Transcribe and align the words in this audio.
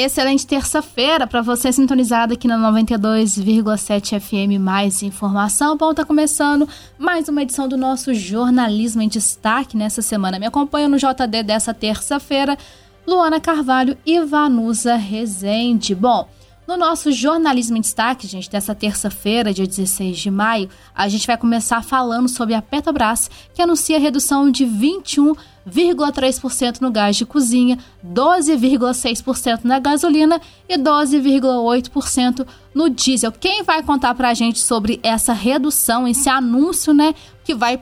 Excelente 0.00 0.46
terça-feira 0.46 1.26
para 1.26 1.42
você 1.42 1.72
sintonizado 1.72 2.32
aqui 2.32 2.46
na 2.46 2.56
92,7 2.70 4.20
FM. 4.20 4.62
Mais 4.62 5.02
informação. 5.02 5.76
Bom, 5.76 5.92
tá 5.92 6.04
começando 6.04 6.68
mais 6.96 7.28
uma 7.28 7.42
edição 7.42 7.68
do 7.68 7.76
nosso 7.76 8.14
Jornalismo 8.14 9.02
em 9.02 9.08
Destaque 9.08 9.76
nessa 9.76 10.00
semana. 10.00 10.38
Me 10.38 10.46
acompanha 10.46 10.88
no 10.88 10.98
JD 10.98 11.42
dessa 11.42 11.74
terça-feira, 11.74 12.56
Luana 13.04 13.40
Carvalho 13.40 13.98
e 14.06 14.20
Vanusa 14.20 14.94
Rezende. 14.94 15.96
Bom, 15.96 16.28
no 16.68 16.76
nosso 16.76 17.10
Jornalismo 17.10 17.78
em 17.78 17.80
Destaque, 17.80 18.26
gente, 18.26 18.50
dessa 18.50 18.74
terça-feira, 18.74 19.54
dia 19.54 19.66
16 19.66 20.18
de 20.18 20.30
maio, 20.30 20.68
a 20.94 21.08
gente 21.08 21.26
vai 21.26 21.38
começar 21.38 21.82
falando 21.82 22.28
sobre 22.28 22.52
a 22.52 22.60
Petrobras, 22.60 23.30
que 23.54 23.62
anuncia 23.62 23.98
redução 23.98 24.50
de 24.50 24.66
21,3% 24.66 26.82
no 26.82 26.90
gás 26.90 27.16
de 27.16 27.24
cozinha, 27.24 27.78
12,6% 28.06 29.64
na 29.64 29.78
gasolina 29.78 30.38
e 30.68 30.76
12,8% 30.76 32.46
no 32.74 32.90
diesel. 32.90 33.32
Quem 33.32 33.62
vai 33.62 33.82
contar 33.82 34.14
pra 34.14 34.34
gente 34.34 34.58
sobre 34.58 35.00
essa 35.02 35.32
redução, 35.32 36.06
esse 36.06 36.28
anúncio, 36.28 36.92
né, 36.92 37.14
que 37.44 37.54
vai, 37.54 37.80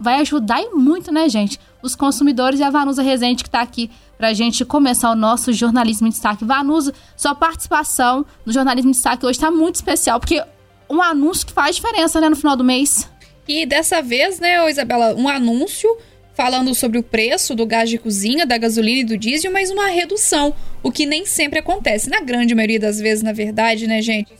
vai 0.00 0.18
ajudar 0.20 0.62
e 0.62 0.70
muito, 0.70 1.12
né, 1.12 1.28
gente, 1.28 1.60
os 1.82 1.94
consumidores 1.94 2.60
e 2.60 2.62
a 2.62 2.70
Vanusa 2.70 3.02
Rezende 3.02 3.42
que 3.42 3.48
está 3.48 3.60
aqui 3.60 3.90
para 4.16 4.28
a 4.28 4.32
gente 4.32 4.64
começar 4.64 5.10
o 5.10 5.16
nosso 5.16 5.52
Jornalismo 5.52 6.06
em 6.06 6.10
Destaque. 6.10 6.44
Vanusa, 6.44 6.94
sua 7.16 7.34
participação 7.34 8.24
no 8.46 8.52
Jornalismo 8.52 8.90
em 8.90 8.92
Destaque 8.92 9.26
hoje 9.26 9.38
está 9.38 9.50
muito 9.50 9.74
especial, 9.74 10.20
porque 10.20 10.42
um 10.88 11.02
anúncio 11.02 11.46
que 11.46 11.52
faz 11.52 11.76
diferença 11.76 12.20
né, 12.20 12.28
no 12.28 12.36
final 12.36 12.56
do 12.56 12.62
mês. 12.62 13.10
E 13.48 13.66
dessa 13.66 14.00
vez, 14.00 14.38
né, 14.38 14.70
Isabela, 14.70 15.14
um 15.14 15.28
anúncio 15.28 15.88
falando 16.34 16.74
sobre 16.74 16.98
o 16.98 17.02
preço 17.02 17.54
do 17.54 17.66
gás 17.66 17.90
de 17.90 17.98
cozinha, 17.98 18.46
da 18.46 18.56
gasolina 18.56 19.00
e 19.00 19.04
do 19.04 19.18
diesel, 19.18 19.52
mas 19.52 19.70
uma 19.70 19.88
redução, 19.88 20.54
o 20.82 20.90
que 20.90 21.04
nem 21.04 21.26
sempre 21.26 21.58
acontece. 21.58 22.08
Na 22.08 22.20
grande 22.20 22.54
maioria 22.54 22.80
das 22.80 22.98
vezes, 22.98 23.22
na 23.22 23.32
verdade, 23.32 23.86
né, 23.86 24.00
gente? 24.00 24.32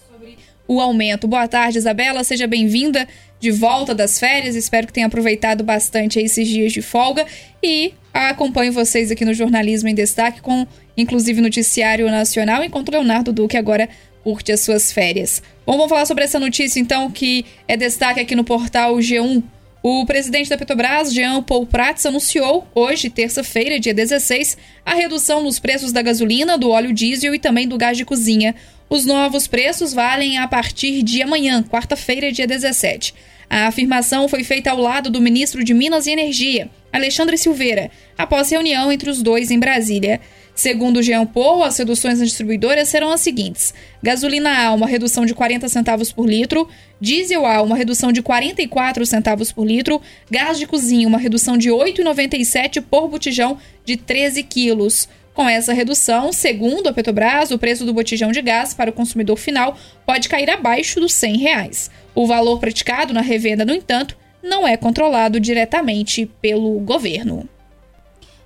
O 0.73 0.81
aumento. 0.81 1.29
Boa 1.29 1.47
tarde, 1.47 1.77
Isabela, 1.77 2.25
seja 2.25 2.47
bem-vinda 2.47 3.07
de 3.39 3.51
volta 3.51 3.95
das 3.95 4.19
férias. 4.19 4.57
Espero 4.57 4.87
que 4.87 4.93
tenha 4.95 5.07
aproveitado 5.07 5.63
bastante 5.63 6.19
esses 6.19 6.49
dias 6.49 6.73
de 6.73 6.81
folga 6.81 7.27
e 7.63 7.93
acompanho 8.11 8.73
vocês 8.73 9.11
aqui 9.11 9.23
no 9.23 9.35
Jornalismo 9.35 9.91
em 9.91 9.95
Destaque 9.95 10.41
com 10.41 10.67
inclusive 10.97 11.43
noticiário 11.43 12.07
nacional, 12.07 12.65
enquanto 12.65 12.91
Leonardo 12.91 13.35
Duque 13.35 13.59
agora 13.59 13.87
curte 14.25 14.51
as 14.51 14.61
suas 14.61 14.91
férias. 14.91 15.43
Bom, 15.67 15.75
vamos 15.75 15.91
falar 15.91 16.07
sobre 16.07 16.25
essa 16.25 16.41
notícia 16.41 16.81
então 16.81 17.11
que 17.11 17.45
é 17.69 17.77
destaque 17.77 18.21
aqui 18.21 18.35
no 18.35 18.43
portal 18.43 18.97
G1. 18.97 19.43
O 19.83 20.07
presidente 20.07 20.49
da 20.49 20.57
Petrobras, 20.57 21.13
Jean 21.13 21.43
Paul 21.43 21.67
Prats, 21.67 22.07
anunciou 22.07 22.65
hoje, 22.73 23.11
terça-feira, 23.11 23.81
dia 23.81 23.93
16, 23.93 24.57
a 24.87 24.95
redução 24.95 25.43
nos 25.43 25.59
preços 25.59 25.91
da 25.91 26.01
gasolina, 26.01 26.57
do 26.57 26.71
óleo 26.71 26.93
diesel 26.93 27.35
e 27.35 27.39
também 27.41 27.67
do 27.67 27.77
gás 27.77 27.97
de 27.97 28.05
cozinha. 28.05 28.55
Os 28.89 29.05
novos 29.05 29.49
preços 29.49 29.93
valem 29.93 30.39
a 30.39 30.47
partir 30.47 31.03
de 31.03 31.21
amanhã, 31.21 31.65
quarta-feira, 31.65 32.31
dia 32.31 32.47
17. 32.47 33.13
A 33.51 33.67
afirmação 33.67 34.29
foi 34.29 34.45
feita 34.45 34.71
ao 34.71 34.79
lado 34.79 35.11
do 35.11 35.21
ministro 35.21 35.65
de 35.65 35.75
Minas 35.75 36.07
e 36.07 36.13
Energia, 36.13 36.71
Alexandre 36.93 37.37
Silveira, 37.37 37.91
após 38.17 38.53
reunião 38.53 38.93
entre 38.93 39.11
os 39.11 39.21
dois 39.21 39.51
em 39.51 39.59
Brasília. 39.59 40.21
Segundo 40.55 41.03
Jean 41.03 41.25
Paul, 41.25 41.65
as 41.65 41.79
reduções 41.79 42.19
nas 42.19 42.29
distribuidoras 42.29 42.89
serão 42.89 43.11
as 43.11 43.21
seguintes: 43.21 43.73
gasolina 44.03 44.67
A, 44.67 44.73
uma 44.73 44.87
redução 44.87 45.25
de 45.25 45.35
40 45.35 45.69
centavos 45.69 46.13
por 46.13 46.29
litro, 46.29 46.69
diesel 47.01 47.47
A, 47.47 47.63
uma 47.63 47.77
redução 47.77 48.13
de 48.13 48.23
44 48.23 49.05
centavos 49.07 49.51
por 49.51 49.67
litro, 49.67 50.01
gás 50.31 50.59
de 50.59 50.67
cozinha, 50.67 51.09
uma 51.09 51.19
redução 51.19 51.57
de 51.57 51.71
8,97 51.71 52.83
por 52.83 53.09
botijão 53.09 53.59
de 53.85 53.97
13 53.97 54.43
quilos. 54.43 55.09
Com 55.35 55.49
essa 55.49 55.73
redução, 55.73 56.31
segundo 56.31 56.89
a 56.89 56.93
Petrobras, 56.93 57.51
o 57.51 57.59
preço 57.59 57.87
do 57.87 57.95
botijão 57.95 58.31
de 58.31 58.43
gás 58.43 58.75
para 58.75 58.91
o 58.91 58.93
consumidor 58.93 59.39
final 59.39 59.79
pode 60.05 60.29
cair 60.29 60.51
abaixo 60.51 61.01
dos 61.01 61.15
100 61.15 61.39
reais. 61.39 61.91
O 62.15 62.27
valor 62.27 62.59
praticado 62.59 63.15
na 63.15 63.23
revenda, 63.23 63.65
no 63.65 63.73
entanto, 63.73 64.15
não 64.43 64.69
é 64.69 64.77
controlado 64.77 65.41
diretamente 65.41 66.27
pelo 66.43 66.79
governo. 66.81 67.49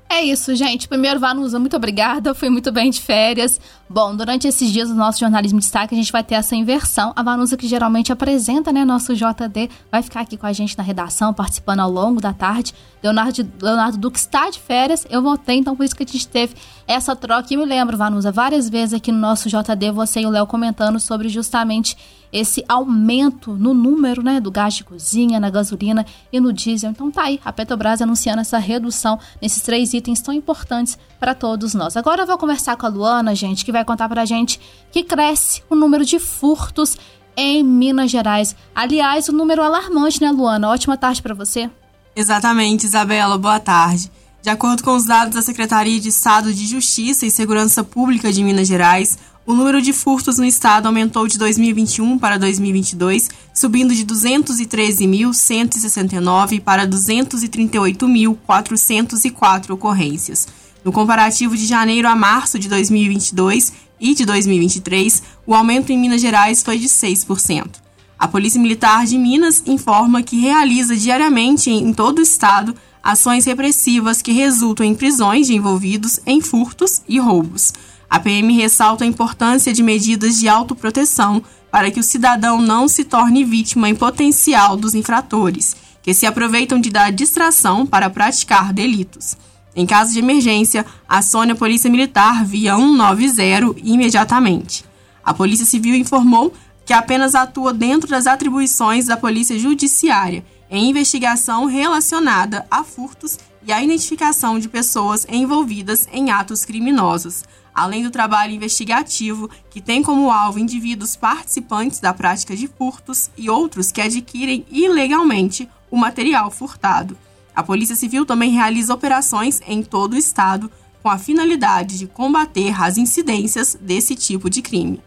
É 0.08 0.22
isso, 0.22 0.54
gente. 0.54 0.86
Primeiro, 0.88 1.18
Vanusa, 1.18 1.58
muito 1.58 1.76
obrigada. 1.76 2.32
Fui 2.34 2.48
muito 2.48 2.70
bem 2.70 2.90
de 2.90 3.00
férias. 3.00 3.60
Bom, 3.88 4.14
durante 4.14 4.46
esses 4.46 4.72
dias 4.72 4.88
do 4.88 4.94
nosso 4.94 5.18
jornalismo 5.18 5.58
de 5.58 5.64
destaque, 5.64 5.94
a 5.94 5.98
gente 5.98 6.12
vai 6.12 6.22
ter 6.22 6.36
essa 6.36 6.54
inversão. 6.54 7.12
A 7.16 7.22
Vanusa, 7.22 7.56
que 7.56 7.66
geralmente 7.66 8.12
apresenta, 8.12 8.72
né, 8.72 8.84
nosso 8.84 9.14
JD, 9.14 9.68
vai 9.90 10.02
ficar 10.02 10.20
aqui 10.20 10.36
com 10.36 10.46
a 10.46 10.52
gente 10.52 10.78
na 10.78 10.84
redação, 10.84 11.34
participando 11.34 11.80
ao 11.80 11.90
longo 11.90 12.20
da 12.20 12.32
tarde. 12.32 12.72
Leonardo, 13.02 13.48
Leonardo 13.60 13.98
Duque 13.98 14.18
está 14.18 14.48
de 14.48 14.58
férias, 14.58 15.06
eu 15.10 15.22
voltei, 15.22 15.56
então 15.58 15.76
por 15.76 15.84
isso 15.84 15.94
que 15.94 16.02
a 16.02 16.06
gente 16.06 16.26
teve 16.26 16.54
essa 16.86 17.16
troca. 17.16 17.52
E 17.52 17.56
me 17.56 17.64
lembro, 17.64 17.96
Vanusa, 17.96 18.30
várias 18.30 18.68
vezes 18.68 18.94
aqui 18.94 19.10
no 19.10 19.18
nosso 19.18 19.48
JD, 19.48 19.90
você 19.92 20.20
e 20.20 20.26
o 20.26 20.30
Léo 20.30 20.46
comentando 20.46 21.00
sobre 21.00 21.28
justamente 21.28 21.96
esse 22.32 22.64
aumento 22.68 23.52
no 23.52 23.72
número 23.72 24.22
né, 24.22 24.40
do 24.40 24.50
gás 24.50 24.74
de 24.74 24.84
cozinha, 24.84 25.40
na 25.40 25.48
gasolina 25.48 26.04
e 26.32 26.40
no 26.40 26.52
diesel. 26.52 26.90
Então 26.90 27.10
tá 27.10 27.24
aí, 27.24 27.40
a 27.44 27.52
Petrobras 27.52 28.02
anunciando 28.02 28.40
essa 28.40 28.58
redução 28.58 29.18
nesses 29.40 29.62
três 29.62 29.94
itens 29.94 30.20
tão 30.20 30.34
importantes 30.34 30.98
para 31.18 31.34
todos 31.34 31.74
nós. 31.74 31.96
Agora 31.96 32.22
eu 32.22 32.26
vou 32.26 32.38
conversar 32.38 32.76
com 32.76 32.86
a 32.86 32.88
Luana, 32.88 33.34
gente, 33.34 33.64
que 33.64 33.72
vai 33.72 33.84
contar 33.84 34.08
pra 34.08 34.24
gente 34.24 34.60
que 34.90 35.02
cresce 35.02 35.62
o 35.70 35.74
número 35.74 36.04
de 36.04 36.18
furtos 36.18 36.96
em 37.36 37.62
Minas 37.62 38.10
Gerais. 38.10 38.56
Aliás, 38.74 39.28
o 39.28 39.32
um 39.32 39.36
número 39.36 39.62
alarmante, 39.62 40.20
né, 40.20 40.30
Luana? 40.30 40.68
Ótima 40.68 40.96
tarde 40.96 41.22
para 41.22 41.34
você. 41.34 41.70
Exatamente, 42.14 42.86
Isabela, 42.86 43.36
boa 43.36 43.60
tarde. 43.60 44.10
De 44.42 44.50
acordo 44.50 44.82
com 44.82 44.94
os 44.94 45.04
dados 45.04 45.34
da 45.34 45.42
Secretaria 45.42 46.00
de 46.00 46.08
Estado 46.08 46.54
de 46.54 46.66
Justiça 46.66 47.26
e 47.26 47.30
Segurança 47.30 47.82
Pública 47.82 48.32
de 48.32 48.44
Minas 48.44 48.68
Gerais, 48.68 49.18
o 49.46 49.54
número 49.54 49.80
de 49.80 49.92
furtos 49.92 50.38
no 50.38 50.44
estado 50.44 50.86
aumentou 50.86 51.28
de 51.28 51.38
2021 51.38 52.18
para 52.18 52.36
2022, 52.36 53.30
subindo 53.54 53.94
de 53.94 54.04
213.169 54.04 56.60
para 56.60 56.84
238.404 56.86 59.70
ocorrências. 59.70 60.48
No 60.84 60.92
comparativo 60.92 61.56
de 61.56 61.64
janeiro 61.66 62.08
a 62.08 62.16
março 62.16 62.58
de 62.58 62.68
2022 62.68 63.72
e 64.00 64.14
de 64.14 64.24
2023, 64.24 65.22
o 65.46 65.54
aumento 65.54 65.90
em 65.90 65.98
Minas 65.98 66.20
Gerais 66.20 66.62
foi 66.62 66.78
de 66.78 66.88
6%. 66.88 67.86
A 68.18 68.26
Polícia 68.26 68.60
Militar 68.60 69.04
de 69.04 69.18
Minas 69.18 69.62
informa 69.66 70.22
que 70.22 70.40
realiza 70.40 70.96
diariamente 70.96 71.70
em 71.70 71.92
todo 71.92 72.18
o 72.18 72.22
estado 72.22 72.74
ações 73.06 73.44
repressivas 73.44 74.20
que 74.20 74.32
resultam 74.32 74.84
em 74.84 74.92
prisões 74.92 75.46
de 75.46 75.54
envolvidos 75.54 76.18
em 76.26 76.40
furtos 76.40 77.02
e 77.08 77.20
roubos. 77.20 77.72
A 78.10 78.18
PM 78.18 78.52
ressalta 78.54 79.04
a 79.04 79.06
importância 79.06 79.72
de 79.72 79.80
medidas 79.80 80.40
de 80.40 80.48
autoproteção 80.48 81.40
para 81.70 81.88
que 81.88 82.00
o 82.00 82.02
cidadão 82.02 82.60
não 82.60 82.88
se 82.88 83.04
torne 83.04 83.44
vítima 83.44 83.88
em 83.88 83.94
potencial 83.94 84.76
dos 84.76 84.92
infratores, 84.92 85.76
que 86.02 86.12
se 86.12 86.26
aproveitam 86.26 86.80
de 86.80 86.90
dar 86.90 87.12
distração 87.12 87.86
para 87.86 88.10
praticar 88.10 88.72
delitos. 88.72 89.36
Em 89.76 89.86
caso 89.86 90.12
de 90.12 90.18
emergência, 90.18 90.84
acione 91.08 91.52
a 91.52 91.56
Polícia 91.56 91.88
Militar 91.88 92.44
via 92.44 92.74
190 92.74 93.78
imediatamente. 93.84 94.84
A 95.24 95.32
Polícia 95.32 95.66
Civil 95.66 95.94
informou 95.94 96.52
que 96.84 96.92
apenas 96.92 97.36
atua 97.36 97.72
dentro 97.72 98.10
das 98.10 98.26
atribuições 98.26 99.06
da 99.06 99.16
Polícia 99.16 99.56
Judiciária 99.56 100.44
em 100.70 100.90
investigação 100.90 101.66
relacionada 101.66 102.66
a 102.70 102.82
furtos 102.82 103.38
e 103.66 103.72
a 103.72 103.82
identificação 103.82 104.58
de 104.58 104.68
pessoas 104.68 105.26
envolvidas 105.28 106.08
em 106.12 106.30
atos 106.30 106.64
criminosos, 106.64 107.44
além 107.74 108.02
do 108.02 108.10
trabalho 108.10 108.54
investigativo 108.54 109.50
que 109.68 109.80
tem 109.80 110.02
como 110.02 110.30
alvo 110.30 110.58
indivíduos 110.58 111.16
participantes 111.16 112.00
da 112.00 112.14
prática 112.14 112.56
de 112.56 112.68
furtos 112.68 113.30
e 113.36 113.50
outros 113.50 113.92
que 113.92 114.00
adquirem 114.00 114.64
ilegalmente 114.70 115.68
o 115.90 115.96
material 115.96 116.50
furtado. 116.50 117.16
A 117.54 117.62
Polícia 117.62 117.96
Civil 117.96 118.24
também 118.24 118.50
realiza 118.50 118.94
operações 118.94 119.60
em 119.66 119.82
todo 119.82 120.14
o 120.14 120.18
estado 120.18 120.70
com 121.02 121.10
a 121.10 121.18
finalidade 121.18 121.98
de 121.98 122.06
combater 122.06 122.80
as 122.82 122.98
incidências 122.98 123.78
desse 123.80 124.14
tipo 124.14 124.50
de 124.50 124.60
crime. 124.60 125.00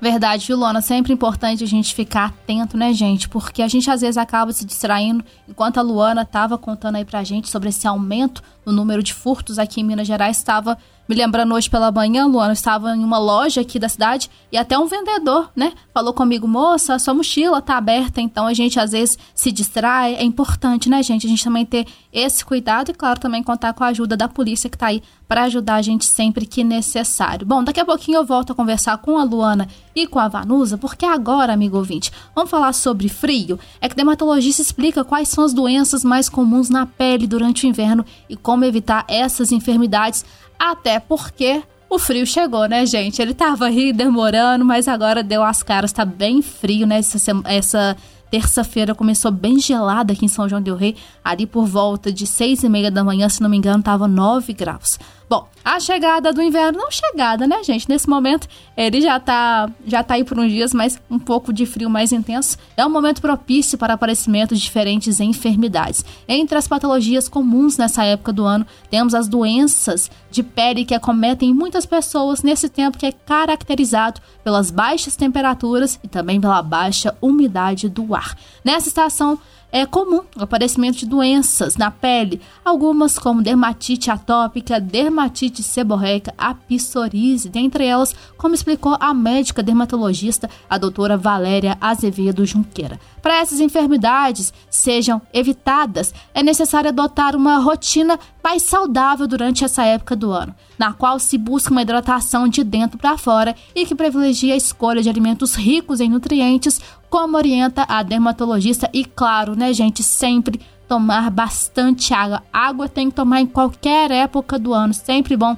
Verdade, 0.00 0.46
viu? 0.46 0.58
Sempre 0.82 1.12
importante 1.12 1.64
a 1.64 1.66
gente 1.66 1.94
ficar 1.94 2.26
atento, 2.26 2.76
né, 2.76 2.92
gente? 2.92 3.28
Porque 3.28 3.62
a 3.62 3.68
gente 3.68 3.90
às 3.90 4.02
vezes 4.02 4.18
acaba 4.18 4.52
se 4.52 4.64
distraindo. 4.64 5.24
Enquanto 5.48 5.78
a 5.78 5.82
Luana 5.82 6.22
estava 6.22 6.58
contando 6.58 6.96
aí 6.96 7.04
pra 7.04 7.24
gente 7.24 7.48
sobre 7.48 7.70
esse 7.70 7.86
aumento 7.86 8.42
no 8.64 8.72
número 8.72 9.02
de 9.02 9.14
furtos 9.14 9.58
aqui 9.58 9.80
em 9.80 9.84
Minas 9.84 10.06
Gerais, 10.06 10.36
estava 10.36 10.76
me 11.08 11.14
lembrando 11.14 11.54
hoje 11.54 11.70
pela 11.70 11.92
manhã, 11.92 12.26
Luana, 12.26 12.50
eu 12.50 12.54
estava 12.54 12.94
em 12.96 13.04
uma 13.04 13.18
loja 13.18 13.60
aqui 13.60 13.78
da 13.78 13.88
cidade 13.88 14.30
e 14.50 14.56
até 14.56 14.78
um 14.78 14.86
vendedor, 14.86 15.50
né, 15.54 15.72
falou 15.94 16.12
comigo, 16.12 16.48
moça, 16.48 16.98
sua 16.98 17.14
mochila 17.14 17.62
tá 17.62 17.76
aberta, 17.76 18.20
então 18.20 18.46
a 18.46 18.52
gente 18.52 18.78
às 18.80 18.92
vezes 18.92 19.18
se 19.34 19.52
distrai. 19.52 20.14
É 20.14 20.24
importante, 20.24 20.88
né, 20.88 21.02
gente? 21.02 21.26
A 21.26 21.30
gente 21.30 21.44
também 21.44 21.64
ter 21.64 21.86
esse 22.12 22.44
cuidado 22.44 22.90
e, 22.90 22.94
claro, 22.94 23.20
também 23.20 23.42
contar 23.42 23.72
com 23.72 23.84
a 23.84 23.88
ajuda 23.88 24.16
da 24.16 24.28
polícia 24.28 24.68
que 24.68 24.78
tá 24.78 24.86
aí 24.86 25.02
para 25.28 25.44
ajudar 25.44 25.76
a 25.76 25.82
gente 25.82 26.04
sempre 26.04 26.46
que 26.46 26.62
necessário. 26.62 27.46
Bom, 27.46 27.62
daqui 27.62 27.80
a 27.80 27.84
pouquinho 27.84 28.18
eu 28.18 28.24
volto 28.24 28.52
a 28.52 28.54
conversar 28.54 28.96
com 28.98 29.18
a 29.18 29.24
Luana 29.24 29.68
e 29.94 30.06
com 30.06 30.18
a 30.18 30.28
Vanusa, 30.28 30.78
porque 30.78 31.04
agora, 31.04 31.52
amigo 31.52 31.76
ouvinte, 31.76 32.12
vamos 32.34 32.50
falar 32.50 32.72
sobre 32.72 33.08
frio. 33.08 33.58
É 33.80 33.88
que 33.88 33.96
dermatologista 33.96 34.62
explica 34.62 35.04
quais 35.04 35.28
são 35.28 35.44
as 35.44 35.52
doenças 35.52 36.04
mais 36.04 36.28
comuns 36.28 36.70
na 36.70 36.86
pele 36.86 37.26
durante 37.26 37.66
o 37.66 37.68
inverno 37.68 38.04
e 38.28 38.36
como 38.36 38.64
evitar 38.64 39.04
essas 39.08 39.52
enfermidades 39.52 40.24
até 40.58 40.98
porque 40.98 41.62
o 41.88 41.98
frio 41.98 42.26
chegou, 42.26 42.66
né, 42.66 42.84
gente? 42.84 43.22
Ele 43.22 43.32
tava 43.32 43.66
aí 43.66 43.92
demorando, 43.92 44.64
mas 44.64 44.88
agora 44.88 45.22
deu 45.22 45.42
as 45.42 45.62
caras, 45.62 45.92
tá 45.92 46.04
bem 46.04 46.42
frio, 46.42 46.86
né? 46.86 46.98
Essa, 46.98 47.32
essa 47.44 47.96
terça-feira 48.30 48.94
começou 48.94 49.30
bem 49.30 49.58
gelada 49.58 50.12
aqui 50.12 50.24
em 50.24 50.28
São 50.28 50.48
João 50.48 50.60
del 50.60 50.76
Rei, 50.76 50.96
ali 51.24 51.46
por 51.46 51.64
volta 51.64 52.12
de 52.12 52.26
seis 52.26 52.62
e 52.62 52.68
meia 52.68 52.90
da 52.90 53.04
manhã, 53.04 53.28
se 53.28 53.40
não 53.40 53.48
me 53.48 53.56
engano, 53.56 53.82
tava 53.82 54.08
9 54.08 54.52
graus. 54.52 54.98
Bom, 55.28 55.48
a 55.64 55.80
chegada 55.80 56.32
do 56.32 56.40
inverno, 56.40 56.78
não 56.78 56.88
chegada, 56.88 57.48
né, 57.48 57.64
gente? 57.64 57.88
Nesse 57.88 58.08
momento, 58.08 58.46
ele 58.76 59.00
já 59.00 59.18
tá, 59.18 59.68
já 59.84 60.00
tá 60.04 60.14
aí 60.14 60.22
por 60.22 60.38
uns 60.38 60.52
dias, 60.52 60.72
mas 60.72 61.00
um 61.10 61.18
pouco 61.18 61.52
de 61.52 61.66
frio 61.66 61.90
mais 61.90 62.12
intenso. 62.12 62.56
É 62.76 62.86
um 62.86 62.88
momento 62.88 63.20
propício 63.20 63.76
para 63.76 63.94
aparecimento 63.94 64.54
de 64.54 64.60
diferentes 64.60 65.18
enfermidades. 65.18 66.04
Entre 66.28 66.56
as 66.56 66.68
patologias 66.68 67.28
comuns 67.28 67.76
nessa 67.76 68.04
época 68.04 68.32
do 68.32 68.44
ano, 68.44 68.64
temos 68.88 69.14
as 69.14 69.26
doenças 69.26 70.08
de 70.30 70.44
pele 70.44 70.84
que 70.84 70.94
acometem 70.94 71.52
muitas 71.52 71.84
pessoas 71.84 72.44
nesse 72.44 72.68
tempo 72.68 72.96
que 72.96 73.06
é 73.06 73.10
caracterizado 73.10 74.20
pelas 74.44 74.70
baixas 74.70 75.16
temperaturas 75.16 75.98
e 76.04 76.06
também 76.06 76.40
pela 76.40 76.62
baixa 76.62 77.16
umidade 77.20 77.88
do 77.88 78.14
ar. 78.14 78.36
Nessa 78.64 78.86
estação, 78.86 79.36
é 79.72 79.84
comum 79.84 80.22
o 80.36 80.42
aparecimento 80.42 80.98
de 80.98 81.06
doenças 81.06 81.76
na 81.76 81.90
pele, 81.90 82.40
algumas 82.64 83.18
como 83.18 83.42
dermatite 83.42 84.10
atópica, 84.10 84.80
dermatite 84.80 85.62
seborreica, 85.62 86.32
a 86.38 86.54
psoríase, 86.54 87.48
dentre 87.48 87.84
elas, 87.84 88.14
como 88.36 88.54
explicou 88.54 88.96
a 88.98 89.12
médica 89.12 89.62
dermatologista, 89.62 90.48
a 90.68 90.78
doutora 90.78 91.16
Valéria 91.16 91.76
Azevedo 91.80 92.46
Junqueira. 92.46 92.98
Para 93.20 93.40
essas 93.40 93.60
enfermidades 93.60 94.52
sejam 94.70 95.20
evitadas, 95.34 96.14
é 96.32 96.42
necessário 96.42 96.90
adotar 96.90 97.34
uma 97.34 97.58
rotina 97.58 98.18
mais 98.46 98.62
saudável 98.62 99.26
durante 99.26 99.64
essa 99.64 99.84
época 99.84 100.14
do 100.14 100.30
ano, 100.30 100.54
na 100.78 100.92
qual 100.92 101.18
se 101.18 101.36
busca 101.36 101.72
uma 101.72 101.82
hidratação 101.82 102.46
de 102.46 102.62
dentro 102.62 102.96
para 102.96 103.18
fora 103.18 103.56
e 103.74 103.84
que 103.84 103.92
privilegia 103.92 104.54
a 104.54 104.56
escolha 104.56 105.02
de 105.02 105.08
alimentos 105.08 105.56
ricos 105.56 105.98
em 105.98 106.08
nutrientes, 106.08 106.80
como 107.10 107.36
orienta 107.36 107.84
a 107.88 108.04
dermatologista 108.04 108.88
e 108.92 109.04
claro, 109.04 109.56
né, 109.56 109.72
gente, 109.72 110.00
sempre 110.04 110.60
tomar 110.86 111.28
bastante 111.28 112.14
água. 112.14 112.40
Água 112.52 112.88
tem 112.88 113.10
que 113.10 113.16
tomar 113.16 113.40
em 113.40 113.46
qualquer 113.46 114.12
época 114.12 114.60
do 114.60 114.72
ano, 114.72 114.94
sempre 114.94 115.36
bom 115.36 115.56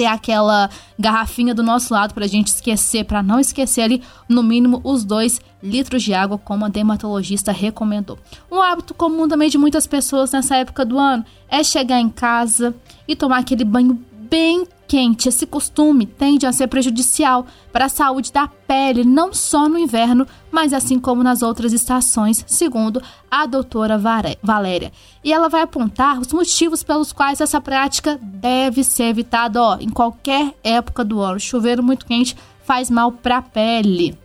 ter 0.00 0.06
aquela 0.06 0.70
garrafinha 0.98 1.54
do 1.54 1.62
nosso 1.62 1.92
lado 1.92 2.14
para 2.14 2.24
a 2.24 2.28
gente 2.28 2.46
esquecer, 2.46 3.04
para 3.04 3.22
não 3.22 3.38
esquecer 3.38 3.82
ali, 3.82 4.02
no 4.26 4.42
mínimo, 4.42 4.80
os 4.82 5.04
dois 5.04 5.42
litros 5.62 6.02
de 6.02 6.14
água, 6.14 6.38
como 6.38 6.64
a 6.64 6.70
dermatologista 6.70 7.52
recomendou. 7.52 8.18
Um 8.50 8.62
hábito 8.62 8.94
comum 8.94 9.28
também 9.28 9.50
de 9.50 9.58
muitas 9.58 9.86
pessoas 9.86 10.32
nessa 10.32 10.56
época 10.56 10.86
do 10.86 10.98
ano 10.98 11.22
é 11.50 11.62
chegar 11.62 12.00
em 12.00 12.08
casa 12.08 12.74
e 13.06 13.14
tomar 13.14 13.40
aquele 13.40 13.62
banho 13.62 14.02
bem 14.30 14.66
quente. 14.90 15.28
Esse 15.28 15.46
costume 15.46 16.04
tende 16.04 16.44
a 16.46 16.52
ser 16.52 16.66
prejudicial 16.66 17.46
para 17.72 17.84
a 17.84 17.88
saúde 17.88 18.32
da 18.32 18.48
pele, 18.48 19.04
não 19.04 19.32
só 19.32 19.68
no 19.68 19.78
inverno, 19.78 20.26
mas 20.50 20.72
assim 20.72 20.98
como 20.98 21.22
nas 21.22 21.42
outras 21.42 21.72
estações, 21.72 22.44
segundo 22.44 23.00
a 23.30 23.46
doutora 23.46 23.96
Valéria. 24.42 24.90
E 25.22 25.32
ela 25.32 25.48
vai 25.48 25.62
apontar 25.62 26.18
os 26.18 26.32
motivos 26.32 26.82
pelos 26.82 27.12
quais 27.12 27.40
essa 27.40 27.60
prática 27.60 28.18
deve 28.20 28.82
ser 28.82 29.04
evitada 29.04 29.62
ó, 29.62 29.76
em 29.78 29.90
qualquer 29.90 30.54
época 30.64 31.04
do 31.04 31.20
ano. 31.20 31.38
Chuveiro 31.38 31.84
muito 31.84 32.04
quente 32.04 32.36
faz 32.64 32.90
mal 32.90 33.12
para 33.12 33.36
a 33.36 33.42
pele. 33.42 34.18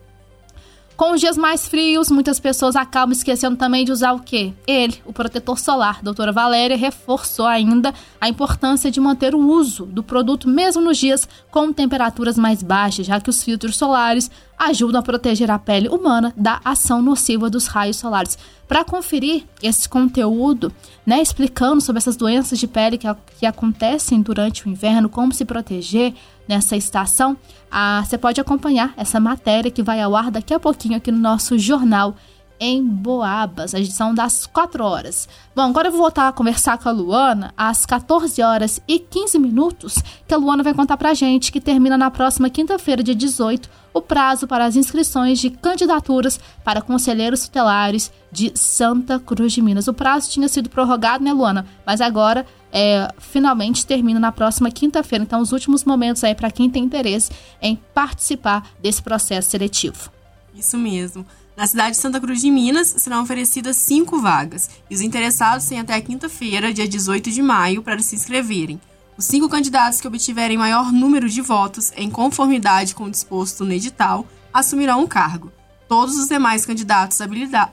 Com 0.95 1.11
os 1.11 1.19
dias 1.19 1.35
mais 1.35 1.67
frios, 1.67 2.09
muitas 2.09 2.39
pessoas 2.39 2.73
acabam 2.73 3.11
esquecendo 3.11 3.57
também 3.57 3.83
de 3.83 3.91
usar 3.91 4.13
o 4.13 4.21
quê? 4.21 4.53
Ele, 4.65 4.95
o 5.05 5.11
protetor 5.11 5.59
solar. 5.59 5.97
A 5.99 6.01
doutora 6.01 6.31
Valéria 6.31 6.77
reforçou 6.77 7.45
ainda 7.45 7.93
a 8.19 8.29
importância 8.29 8.89
de 8.89 9.01
manter 9.01 9.35
o 9.35 9.39
uso 9.39 9.85
do 9.85 10.01
produto 10.01 10.47
mesmo 10.47 10.81
nos 10.81 10.97
dias 10.97 11.27
com 11.51 11.73
temperaturas 11.73 12.37
mais 12.37 12.63
baixas, 12.63 13.07
já 13.07 13.19
que 13.19 13.29
os 13.29 13.43
filtros 13.43 13.75
solares 13.75 14.31
ajudam 14.57 15.01
a 15.01 15.03
proteger 15.03 15.51
a 15.51 15.59
pele 15.59 15.89
humana 15.89 16.33
da 16.37 16.61
ação 16.63 17.01
nociva 17.01 17.49
dos 17.49 17.67
raios 17.67 17.97
solares. 17.97 18.37
Para 18.65 18.85
conferir 18.85 19.43
esse 19.61 19.89
conteúdo, 19.89 20.71
né, 21.05 21.21
explicando 21.21 21.81
sobre 21.81 21.97
essas 21.97 22.15
doenças 22.15 22.57
de 22.57 22.67
pele 22.67 22.97
que, 22.97 23.07
que 23.37 23.45
acontecem 23.45 24.21
durante 24.21 24.65
o 24.65 24.69
inverno, 24.69 25.09
como 25.09 25.33
se 25.33 25.43
proteger, 25.43 26.13
nessa 26.47 26.75
estação, 26.75 27.37
ah, 27.71 28.03
você 28.05 28.17
pode 28.17 28.39
acompanhar 28.39 28.93
essa 28.97 29.19
matéria 29.19 29.71
que 29.71 29.83
vai 29.83 30.01
ao 30.01 30.15
ar 30.15 30.31
daqui 30.31 30.53
a 30.53 30.59
pouquinho 30.59 30.97
aqui 30.97 31.11
no 31.11 31.19
nosso 31.19 31.57
jornal 31.57 32.15
em 32.59 32.83
Boabas, 32.83 33.73
a 33.73 33.79
edição 33.79 34.13
das 34.13 34.45
4 34.45 34.83
horas. 34.83 35.27
Bom, 35.55 35.63
agora 35.63 35.87
eu 35.87 35.91
vou 35.91 36.01
voltar 36.01 36.27
a 36.27 36.31
conversar 36.31 36.77
com 36.77 36.87
a 36.87 36.91
Luana 36.91 37.53
às 37.57 37.85
14 37.85 38.41
horas 38.41 38.79
e 38.87 38.99
15 38.99 39.37
minutos, 39.39 39.95
que 40.27 40.33
a 40.33 40.37
Luana 40.37 40.63
vai 40.63 40.73
contar 40.73 40.97
pra 40.97 41.13
gente 41.13 41.51
que 41.51 41.59
termina 41.59 41.97
na 41.97 42.09
próxima 42.09 42.49
quinta-feira, 42.49 43.03
dia 43.03 43.15
18, 43.15 43.69
o 43.93 44.01
prazo 44.01 44.47
para 44.47 44.65
as 44.65 44.75
inscrições 44.75 45.39
de 45.39 45.49
candidaturas 45.49 46.39
para 46.63 46.81
conselheiros 46.81 47.45
tutelares 47.45 48.11
de 48.31 48.51
Santa 48.55 49.19
Cruz 49.19 49.53
de 49.53 49.61
Minas. 49.61 49.87
O 49.87 49.93
prazo 49.93 50.29
tinha 50.29 50.47
sido 50.47 50.69
prorrogado, 50.69 51.23
né, 51.23 51.31
Luana? 51.31 51.65
Mas 51.85 52.01
agora 52.01 52.45
é, 52.77 53.07
finalmente 53.17 53.87
termina 53.87 54.19
na 54.19 54.33
próxima 54.33 54.69
quinta-feira. 54.69 55.23
Então, 55.23 55.39
os 55.39 55.53
últimos 55.53 55.85
momentos 55.85 56.25
aí 56.25 56.35
para 56.35 56.51
quem 56.51 56.69
tem 56.69 56.83
interesse 56.83 57.31
em 57.61 57.79
participar 57.93 58.69
desse 58.81 59.01
processo 59.01 59.49
seletivo. 59.49 60.11
Isso 60.53 60.77
mesmo. 60.77 61.25
Na 61.55 61.65
cidade 61.65 61.91
de 61.91 62.01
Santa 62.01 62.19
Cruz 62.19 62.41
de 62.41 62.51
Minas 62.51 62.89
serão 62.97 63.23
oferecidas 63.23 63.77
cinco 63.77 64.19
vagas 64.19 64.69
e 64.89 64.93
os 64.93 64.99
interessados 64.99 65.65
têm 65.65 65.79
até 65.79 65.99
quinta-feira, 66.01 66.73
dia 66.73 66.85
18 66.85 67.31
de 67.31 67.41
maio, 67.41 67.81
para 67.81 67.99
se 67.99 68.13
inscreverem. 68.13 68.79
Os 69.17 69.23
cinco 69.23 69.47
candidatos 69.47 70.01
que 70.01 70.07
obtiverem 70.07 70.57
maior 70.57 70.91
número 70.91 71.29
de 71.29 71.39
votos 71.39 71.93
em 71.95 72.09
conformidade 72.09 72.93
com 72.93 73.05
o 73.05 73.09
disposto 73.09 73.63
no 73.63 73.71
edital 73.71 74.27
assumirão 74.53 75.01
o 75.01 75.07
cargo. 75.07 75.49
Todos 75.87 76.17
os 76.17 76.27
demais 76.27 76.65
candidatos 76.65 77.19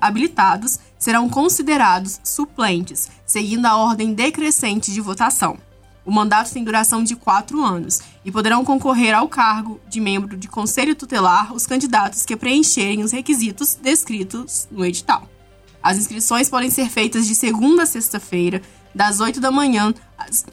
habilitados 0.01 0.79
serão 1.03 1.29
considerados 1.29 2.21
suplentes, 2.23 3.11
seguindo 3.27 3.67
a 3.67 3.77
ordem 3.77 4.15
decrescente 4.15 4.93
de 4.93 5.01
votação. 5.01 5.59
O 6.05 6.13
mandato 6.13 6.53
tem 6.53 6.63
duração 6.63 7.03
de 7.03 7.17
quatro 7.17 7.61
anos 7.61 8.01
e 8.25 8.31
poderão 8.31 8.65
concorrer 8.65 9.13
ao 9.13 9.29
cargo 9.29 9.81
de 9.89 10.01
membro 10.01 10.37
de 10.37 10.47
conselho 10.47 10.95
tutelar 10.95 11.53
os 11.53 11.67
candidatos 11.67 12.25
que 12.25 12.37
preencherem 12.37 13.03
os 13.03 13.11
requisitos 13.11 13.75
descritos 13.75 14.69
no 14.71 14.85
edital. 14.85 15.29
As 15.83 15.99
inscrições 15.99 16.49
podem 16.49 16.71
ser 16.71 16.89
feitas 16.89 17.27
de 17.27 17.35
segunda 17.35 17.83
a 17.83 17.87
sexta-feira, 17.87 18.63
das 18.95 19.19
8 19.19 19.41
da 19.41 19.51
manhã 19.51 19.93
às 20.17 20.47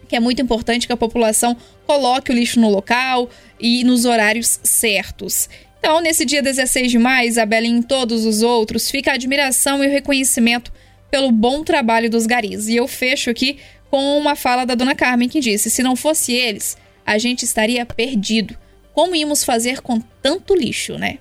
que 0.07 0.15
é 0.15 0.19
muito 0.19 0.41
importante 0.41 0.87
que 0.87 0.93
a 0.93 0.97
população 0.97 1.57
coloque 1.85 2.31
o 2.31 2.35
lixo 2.35 2.59
no 2.59 2.69
local 2.69 3.29
e 3.59 3.83
nos 3.83 4.05
horários 4.05 4.59
certos. 4.63 5.49
Então, 5.79 5.99
nesse 5.99 6.23
dia 6.23 6.41
16 6.41 6.91
de 6.91 6.99
maio, 6.99 7.27
Isabela 7.27 7.65
e 7.65 7.69
em 7.69 7.81
todos 7.81 8.25
os 8.25 8.41
outros, 8.41 8.89
fica 8.89 9.11
a 9.11 9.15
admiração 9.15 9.83
e 9.83 9.87
o 9.87 9.91
reconhecimento 9.91 10.71
pelo 11.11 11.31
bom 11.31 11.63
trabalho 11.63 12.09
dos 12.09 12.25
garis. 12.25 12.67
E 12.67 12.77
eu 12.77 12.87
fecho 12.87 13.29
aqui 13.29 13.57
com 13.91 14.17
uma 14.17 14.35
fala 14.35 14.65
da 14.65 14.73
dona 14.73 14.95
Carmen 14.95 15.29
que 15.29 15.41
disse: 15.41 15.69
se 15.69 15.83
não 15.83 15.95
fosse 15.95 16.31
eles, 16.33 16.77
a 17.05 17.17
gente 17.17 17.43
estaria 17.43 17.85
perdido. 17.85 18.57
Como 18.93 19.15
íamos 19.15 19.43
fazer 19.43 19.81
com 19.81 19.99
tanto 20.21 20.55
lixo, 20.55 20.97
né? 20.97 21.19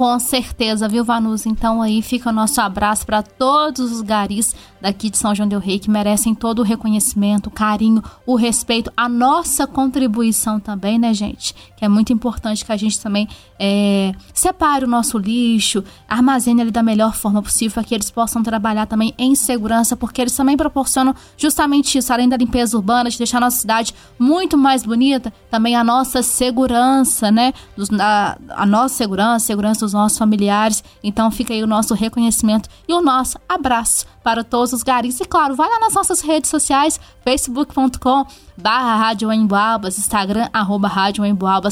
Com 0.00 0.18
certeza, 0.18 0.88
viu, 0.88 1.04
Vanusa? 1.04 1.46
Então 1.46 1.82
aí 1.82 2.00
fica 2.00 2.30
o 2.30 2.32
nosso 2.32 2.58
abraço 2.58 3.04
para 3.04 3.22
todos 3.22 3.92
os 3.92 4.00
garis 4.00 4.56
daqui 4.80 5.10
de 5.10 5.18
São 5.18 5.34
João 5.34 5.46
del 5.46 5.60
Rei 5.60 5.78
que 5.78 5.90
merecem 5.90 6.34
todo 6.34 6.60
o 6.60 6.62
reconhecimento, 6.62 7.48
o 7.48 7.50
carinho, 7.50 8.02
o 8.24 8.34
respeito, 8.34 8.90
a 8.96 9.10
nossa 9.10 9.66
contribuição 9.66 10.58
também, 10.58 10.98
né, 10.98 11.12
gente? 11.12 11.54
Que 11.76 11.84
é 11.84 11.88
muito 11.88 12.14
importante 12.14 12.64
que 12.64 12.72
a 12.72 12.78
gente 12.78 12.98
também 12.98 13.28
é, 13.58 14.14
separe 14.32 14.86
o 14.86 14.88
nosso 14.88 15.18
lixo, 15.18 15.84
armazene 16.08 16.62
ele 16.62 16.70
da 16.70 16.82
melhor 16.82 17.14
forma 17.14 17.42
possível 17.42 17.74
para 17.74 17.84
que 17.84 17.94
eles 17.94 18.10
possam 18.10 18.42
trabalhar 18.42 18.86
também 18.86 19.12
em 19.18 19.34
segurança, 19.34 19.94
porque 19.94 20.22
eles 20.22 20.34
também 20.34 20.56
proporcionam 20.56 21.14
justamente 21.36 21.98
isso, 21.98 22.10
além 22.10 22.26
da 22.26 22.38
limpeza 22.38 22.74
urbana, 22.74 23.10
de 23.10 23.18
deixar 23.18 23.36
a 23.36 23.42
nossa 23.42 23.58
cidade 23.58 23.94
muito 24.18 24.56
mais 24.56 24.82
bonita, 24.82 25.30
também 25.50 25.76
a 25.76 25.84
nossa 25.84 26.22
segurança, 26.22 27.30
né? 27.30 27.52
A, 28.00 28.38
a 28.48 28.64
nossa 28.64 28.94
segurança, 28.94 29.36
a 29.36 29.40
segurança 29.40 29.89
dos 29.89 29.89
nossos 29.92 30.18
familiares. 30.18 30.82
Então 31.02 31.30
fica 31.30 31.52
aí 31.52 31.62
o 31.62 31.66
nosso 31.66 31.94
reconhecimento 31.94 32.68
e 32.88 32.92
o 32.92 33.00
nosso 33.00 33.38
abraço 33.48 34.06
para 34.22 34.44
todos 34.44 34.72
os 34.72 34.82
garis. 34.82 35.20
E 35.20 35.24
claro, 35.24 35.54
vai 35.54 35.68
lá 35.68 35.78
nas 35.80 35.94
nossas 35.94 36.20
redes 36.20 36.50
sociais, 36.50 37.00
facebook.com 37.24 38.26
barra 38.56 38.96
Rádio 38.96 39.32
Instagram, 39.32 40.48
arroba 40.52 40.88
Rádio. 40.88 41.24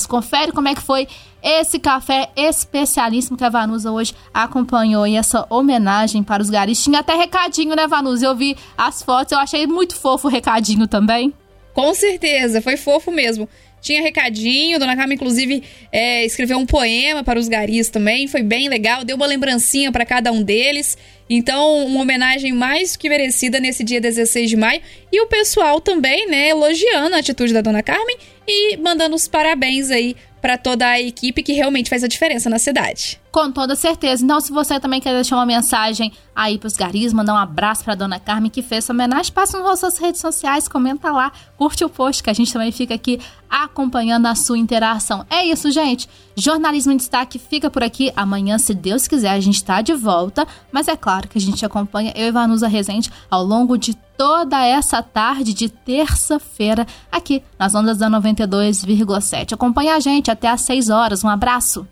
Confere 0.08 0.52
como 0.52 0.68
é 0.68 0.75
que 0.75 0.82
foi 0.82 1.06
esse 1.42 1.78
café 1.78 2.30
especialíssimo 2.37 3.37
que 3.37 3.44
a 3.44 3.50
Vanusa 3.50 3.90
hoje 3.92 4.14
acompanhou 4.32 5.06
e 5.06 5.16
essa 5.16 5.46
homenagem 5.50 6.22
para 6.22 6.42
os 6.42 6.50
garis. 6.50 6.82
Tinha 6.82 7.00
até 7.00 7.14
recadinho, 7.14 7.76
né, 7.76 7.87
Vanusa? 7.87 8.26
Eu 8.26 8.34
vi 8.34 8.56
as 8.76 9.02
fotos, 9.02 9.32
eu 9.32 9.38
achei 9.38 9.66
muito 9.66 9.94
fofo 9.94 10.28
o 10.28 10.30
recadinho 10.30 10.87
também. 10.87 11.32
Com 11.75 11.94
certeza, 11.94 12.60
foi 12.60 12.76
fofo 12.76 13.12
mesmo. 13.12 13.48
Tinha 13.80 14.02
recadinho, 14.02 14.78
Dona 14.78 14.97
Carmen, 14.97 15.14
inclusive, 15.14 15.62
é, 15.92 16.25
escreveu 16.25 16.58
um 16.58 16.66
poema 16.66 17.23
para 17.23 17.38
os 17.38 17.49
garis 17.49 17.88
também, 17.88 18.26
foi 18.26 18.42
bem 18.42 18.68
legal, 18.68 19.04
deu 19.04 19.16
uma 19.16 19.26
lembrancinha 19.26 19.92
para 19.92 20.04
cada 20.04 20.32
um 20.32 20.42
deles. 20.42 20.97
Então, 21.30 21.85
uma 21.87 22.00
homenagem 22.00 22.52
mais 22.52 22.97
que 22.97 23.08
merecida 23.08 23.61
nesse 23.61 23.85
dia 23.85 24.00
16 24.00 24.49
de 24.49 24.56
maio. 24.56 24.80
E 25.12 25.20
o 25.20 25.26
pessoal 25.26 25.80
também, 25.80 26.26
né, 26.28 26.49
elogiando 26.49 27.14
a 27.14 27.18
atitude 27.18 27.52
da 27.52 27.61
Dona 27.61 27.82
Carmen 27.82 28.16
e 28.47 28.76
mandando 28.78 29.14
os 29.14 29.28
parabéns 29.28 29.90
aí 29.90 30.16
para 30.40 30.57
toda 30.57 30.87
a 30.87 31.00
equipe 31.00 31.42
que 31.42 31.52
realmente 31.52 31.90
faz 31.90 32.04
a 32.04 32.09
diferença 32.09 32.49
na 32.49 32.59
cidade. 32.59 33.21
Com 33.30 33.52
toda 33.52 33.76
certeza. 33.76 34.25
Então, 34.25 34.40
se 34.40 34.50
você 34.50 34.80
também 34.80 35.00
quer 35.00 35.12
deixar 35.12 35.37
uma 35.37 35.47
mensagem 35.47 36.12
aí 36.35 36.59
pros 36.59 36.76
garis, 36.76 37.12
mandar 37.12 37.35
um 37.35 37.37
abraço 37.37 37.85
pra 37.85 37.95
Dona 37.95 38.18
Carmen 38.18 38.50
que 38.50 38.62
fez 38.62 38.85
essa 38.85 38.92
homenagem, 38.92 39.33
passa 39.33 39.59
nas 39.59 39.66
nossas 39.66 39.99
redes 39.99 40.21
sociais, 40.21 40.66
comenta 40.66 41.11
lá, 41.12 41.30
curte 41.57 41.85
o 41.85 41.88
post 41.88 42.23
que 42.23 42.30
a 42.30 42.33
gente 42.33 42.52
também 42.52 42.73
fica 42.73 42.95
aqui 42.95 43.21
acompanhando 43.49 44.26
a 44.26 44.35
sua 44.35 44.59
interação. 44.59 45.26
É 45.28 45.45
isso, 45.45 45.71
gente. 45.71 46.09
Jornalismo 46.37 46.92
em 46.92 46.97
Destaque 46.97 47.38
fica 47.38 47.71
por 47.71 47.83
aqui. 47.83 48.12
Amanhã, 48.16 48.59
se 48.59 48.75
Deus 48.75 49.07
quiser, 49.07 49.30
a 49.30 49.40
gente 49.40 49.62
tá 49.62 49.83
de 49.83 49.95
volta. 49.95 50.47
Mas 50.73 50.88
é 50.88 50.97
claro 50.97 51.28
que 51.28 51.38
a 51.38 51.40
gente 51.40 51.64
acompanha 51.64 52.12
eu 52.16 52.28
e 52.28 52.33
Vanusa 52.33 52.68
Rezende 52.68 53.11
ao 53.30 53.45
longo 53.45 53.76
de 53.76 53.97
toda 54.18 54.66
essa 54.66 55.00
tarde 55.00 55.54
de 55.54 55.68
terça-feira 55.68 56.84
aqui 57.10 57.42
nas 57.56 57.75
ondas 57.75 57.96
da 57.96 58.10
92,7. 58.10 59.54
Acompanha 59.54 59.94
a 59.94 60.00
gente 60.00 60.28
até 60.28 60.48
às 60.48 60.60
6 60.62 60.90
horas. 60.90 61.22
Um 61.22 61.28
abraço! 61.28 61.87